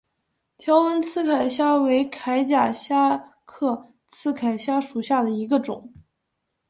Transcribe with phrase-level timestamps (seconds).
[0.57, 5.93] 条纹刺铠虾为铠甲虾科刺铠虾属下的一个种。